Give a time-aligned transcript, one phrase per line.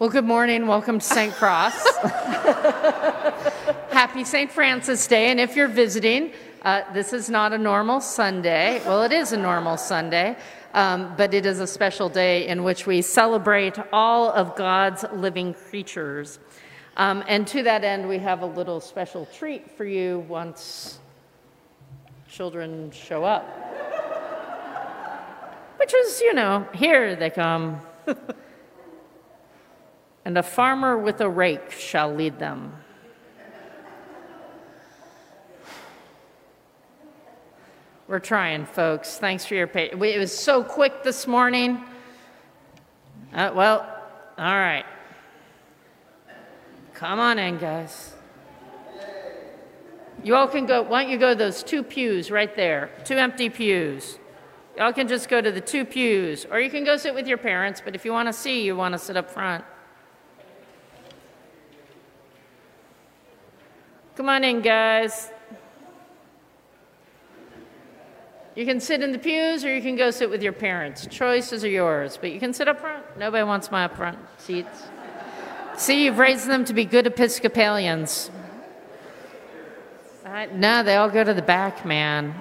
[0.00, 0.68] Well, good morning.
[0.68, 1.34] Welcome to St.
[1.34, 1.96] Cross.
[3.90, 4.48] Happy St.
[4.48, 5.32] Francis Day.
[5.32, 6.30] And if you're visiting,
[6.62, 8.80] uh, this is not a normal Sunday.
[8.86, 10.36] Well, it is a normal Sunday,
[10.72, 15.52] um, but it is a special day in which we celebrate all of God's living
[15.52, 16.38] creatures.
[16.96, 21.00] Um, and to that end, we have a little special treat for you once
[22.30, 23.44] children show up.
[25.78, 27.80] Which is, you know, here they come.
[30.28, 32.70] and a farmer with a rake shall lead them.
[38.06, 39.16] We're trying, folks.
[39.16, 40.02] Thanks for your patience.
[40.04, 41.82] It was so quick this morning.
[43.32, 43.88] Uh, well,
[44.36, 44.84] all right.
[46.92, 48.14] Come on in, guys.
[50.22, 52.90] You all can go, why don't you go to those two pews right there?
[53.06, 54.18] Two empty pews.
[54.76, 57.38] Y'all can just go to the two pews, or you can go sit with your
[57.38, 59.64] parents, but if you want to see, you want to sit up front.
[64.18, 65.30] Come on in, guys.
[68.56, 71.06] You can sit in the pews or you can go sit with your parents.
[71.06, 73.04] Choices are yours, but you can sit up front.
[73.16, 74.88] Nobody wants my up front seats.
[75.76, 78.32] See, you've raised them to be good Episcopalians.
[80.52, 82.34] No, they all go to the back, man.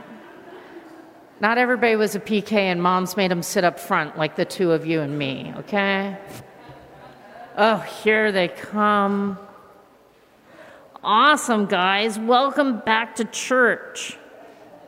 [1.39, 4.71] Not everybody was a PK, and moms made them sit up front like the two
[4.71, 6.17] of you and me, okay?
[7.55, 9.37] Oh, here they come.
[11.09, 12.19] Awesome, guys.
[12.19, 14.17] Welcome back to church.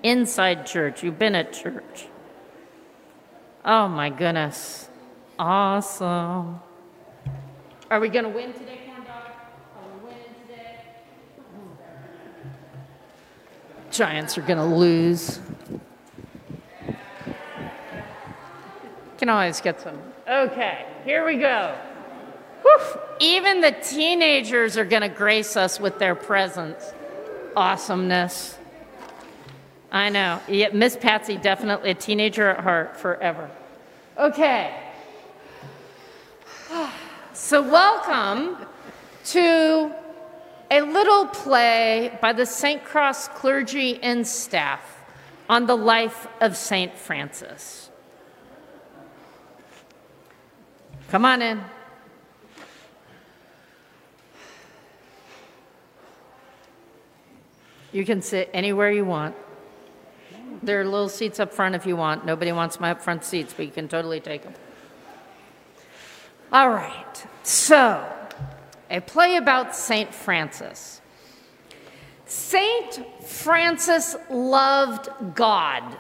[0.04, 1.02] Inside church.
[1.02, 2.08] You've been at church.
[3.64, 4.90] Oh, my goodness.
[5.40, 6.60] Awesome.
[7.90, 9.32] Are we going to win today, corn dog?
[9.78, 10.82] Are we winning today?
[13.90, 15.40] Giants are going to lose.
[19.18, 19.98] Can always get some.
[20.28, 21.78] Okay, here we go.
[23.20, 26.94] Even the teenagers are going to grace us with their presence.
[27.56, 28.58] Awesomeness.
[29.92, 30.40] I know.
[30.48, 33.50] Yeah, Miss Patsy, definitely a teenager at heart forever.
[34.18, 34.76] Okay.
[37.32, 38.58] So, welcome
[39.26, 39.94] to
[40.70, 42.84] a little play by the St.
[42.84, 45.02] Cross clergy and staff
[45.48, 46.98] on the life of St.
[46.98, 47.90] Francis.
[51.10, 51.62] Come on in.
[57.92, 59.36] You can sit anywhere you want.
[60.62, 62.26] There are little seats up front if you want.
[62.26, 64.54] Nobody wants my up front seats, but you can totally take them.
[66.52, 68.04] All right, so
[68.90, 70.14] a play about St.
[70.14, 71.02] Francis.
[72.26, 73.24] St.
[73.24, 75.98] Francis loved God.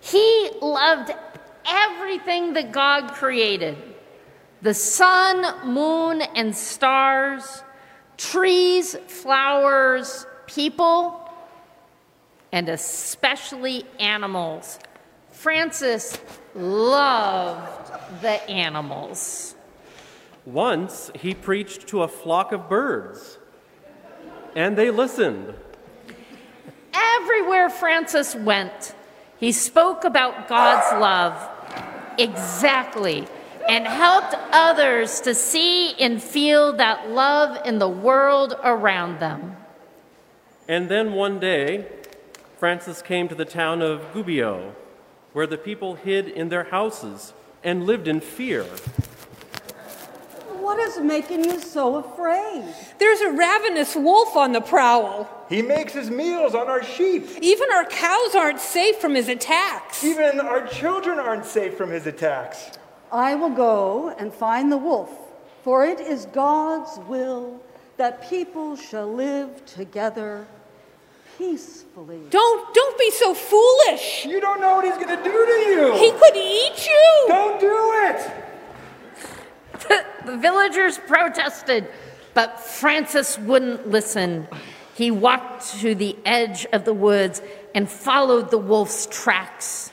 [0.00, 1.12] He loved
[1.66, 3.76] everything that God created
[4.62, 7.64] the sun, moon, and stars,
[8.16, 11.30] trees, flowers, people,
[12.52, 14.78] and especially animals.
[15.30, 16.18] Francis
[16.54, 17.92] loved
[18.22, 19.54] the animals.
[20.44, 23.38] Once he preached to a flock of birds,
[24.54, 25.54] and they listened.
[26.92, 28.94] Everywhere Francis went,
[29.38, 31.48] he spoke about God's love
[32.18, 33.26] exactly
[33.68, 39.56] and helped others to see and feel that love in the world around them.
[40.68, 41.86] And then one day,
[42.58, 44.74] Francis came to the town of Gubbio,
[45.32, 47.32] where the people hid in their houses
[47.64, 48.64] and lived in fear.
[50.60, 52.62] What is making you so afraid?
[52.98, 55.28] There's a ravenous wolf on the prowl.
[55.48, 57.26] He makes his meals on our sheep.
[57.40, 60.04] Even our cows aren't safe from his attacks.
[60.04, 62.70] Even our children aren't safe from his attacks.
[63.10, 65.10] I will go and find the wolf,
[65.64, 67.60] for it is God's will
[68.02, 70.44] that people shall live together
[71.38, 72.18] peacefully.
[72.30, 74.26] Don't don't be so foolish.
[74.26, 75.92] You don't know what he's going to do to you.
[76.04, 77.24] He could eat you.
[77.28, 77.76] Don't do
[78.06, 78.18] it.
[80.26, 81.86] the villagers protested,
[82.34, 84.48] but Francis wouldn't listen.
[84.96, 87.40] He walked to the edge of the woods
[87.72, 89.92] and followed the wolf's tracks.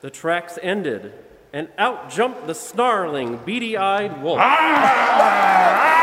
[0.00, 1.12] The tracks ended,
[1.52, 4.40] and out jumped the snarling, beady eyed wolf.
[4.42, 5.93] Ah!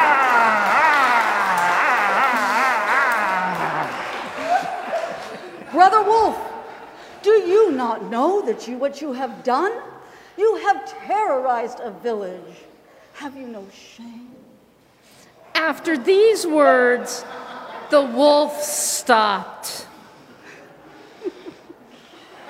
[5.82, 6.38] Brother Wolf,
[7.24, 9.72] do you not know that you what you have done?
[10.38, 12.54] You have terrorized a village.
[13.14, 14.30] Have you no shame?
[15.56, 17.26] After these words,
[17.90, 19.88] the wolf stopped.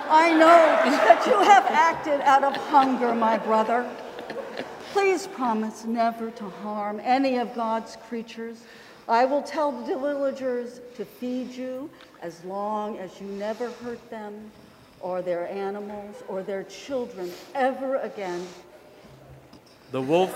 [0.09, 3.89] I know that you have acted out of hunger, my brother.
[4.91, 8.61] Please promise never to harm any of God's creatures.
[9.07, 11.89] I will tell the villagers to feed you
[12.21, 14.51] as long as you never hurt them
[14.99, 18.45] or their animals or their children ever again.
[19.91, 20.33] The wolf.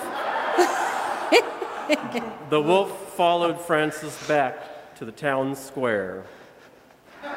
[2.49, 6.23] the wolf followed Francis back to the town square.
[7.21, 7.31] Hooray!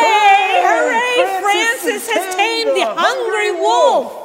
[0.00, 1.40] Oh, Hooray!
[1.40, 4.24] Francis Francis has tamed the hungry wolf.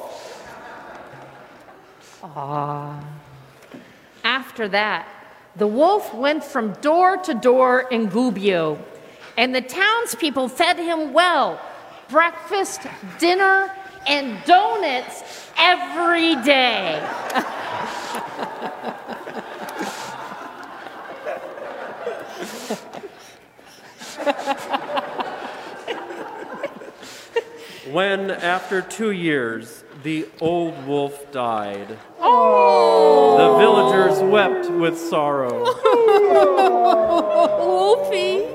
[4.24, 5.07] After that,
[5.55, 8.79] the wolf went from door to door in Gubbio,
[9.38, 11.61] and the townspeople fed him well
[12.09, 12.81] breakfast,
[13.19, 13.71] dinner,
[14.07, 15.23] and donuts
[15.57, 17.01] every day.
[27.91, 33.38] When, after two years, the old wolf died, oh.
[33.38, 35.63] the villagers wept with sorrow.
[37.59, 38.47] Wolfie.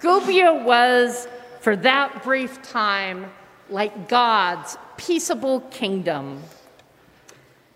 [0.00, 1.26] Gubbio was,
[1.60, 3.30] for that brief time,
[3.68, 6.42] like God's peaceable kingdom.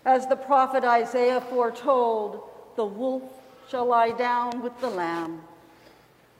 [0.05, 3.23] As the prophet Isaiah foretold, the wolf
[3.69, 5.41] shall lie down with the lamb,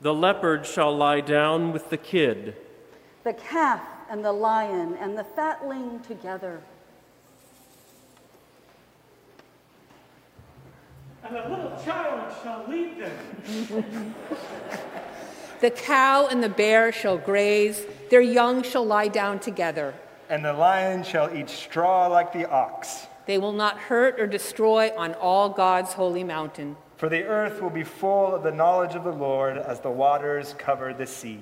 [0.01, 2.55] The leopard shall lie down with the kid.
[3.23, 6.61] the calf and the lion and the fatling together.
[11.25, 14.15] And a little child shall lead them.
[15.63, 19.93] The cow and the bear shall graze, their young shall lie down together.
[20.29, 23.07] And the lion shall eat straw like the ox.
[23.27, 26.75] They will not hurt or destroy on all God's holy mountain.
[26.97, 30.53] For the earth will be full of the knowledge of the Lord as the waters
[30.57, 31.39] cover the sea.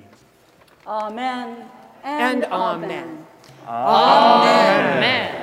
[0.86, 1.68] Amen
[2.04, 3.26] And and, amen.
[3.66, 5.41] Amen.